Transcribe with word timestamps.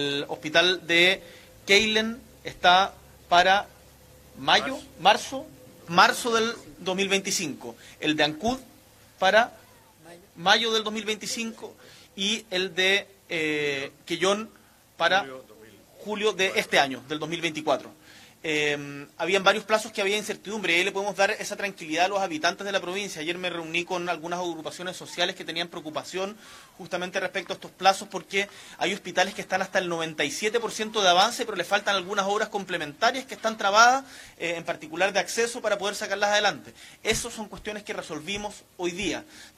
El 0.00 0.24
hospital 0.26 0.84
de 0.88 1.22
Keilen 1.66 2.20
está 2.42 2.92
para 3.28 3.68
mayo, 4.36 4.76
marzo, 4.98 5.46
marzo 5.86 6.34
del 6.34 6.52
2025. 6.80 7.76
El 8.00 8.16
de 8.16 8.24
Ancud 8.24 8.58
para 9.20 9.56
mayo 10.34 10.72
del 10.72 10.82
2025 10.82 11.72
y 12.16 12.44
el 12.50 12.74
de 12.74 13.06
eh, 13.28 13.92
Quellón 14.04 14.50
para 14.96 15.28
julio 16.00 16.32
de 16.32 16.54
este 16.56 16.80
año, 16.80 17.00
del 17.08 17.20
2024 17.20 17.88
eh, 18.46 19.06
habían 19.16 19.42
varios 19.42 19.64
plazos 19.64 19.90
que 19.90 20.02
había 20.02 20.18
incertidumbre 20.18 20.74
ahí 20.74 20.84
le 20.84 20.92
podemos 20.92 21.16
dar 21.16 21.30
esa 21.30 21.56
tranquilidad 21.56 22.04
a 22.04 22.08
los 22.08 22.20
habitantes 22.20 22.66
de 22.66 22.72
la 22.72 22.80
provincia. 22.80 23.22
Ayer 23.22 23.38
me 23.38 23.48
reuní 23.48 23.86
con 23.86 24.06
algunas 24.10 24.38
agrupaciones 24.38 24.98
sociales 24.98 25.34
que 25.34 25.46
tenían 25.46 25.68
preocupación 25.68 26.36
justamente 26.76 27.18
respecto 27.20 27.54
a 27.54 27.56
estos 27.56 27.70
plazos 27.70 28.06
porque 28.08 28.46
hay 28.76 28.92
hospitales 28.92 29.32
que 29.32 29.40
están 29.40 29.62
hasta 29.62 29.78
el 29.78 29.90
97% 29.90 31.00
de 31.00 31.08
avance, 31.08 31.46
pero 31.46 31.56
le 31.56 31.64
faltan 31.64 31.96
algunas 31.96 32.26
obras 32.26 32.50
complementarias 32.50 33.24
que 33.24 33.32
están 33.32 33.56
trabadas, 33.56 34.04
eh, 34.36 34.56
en 34.58 34.64
particular 34.64 35.14
de 35.14 35.20
acceso, 35.20 35.62
para 35.62 35.78
poder 35.78 35.94
sacarlas 35.94 36.30
adelante. 36.30 36.74
Esas 37.02 37.32
son 37.32 37.48
cuestiones 37.48 37.82
que 37.82 37.94
resolvimos 37.94 38.64
hoy 38.76 38.90
día. 38.90 39.24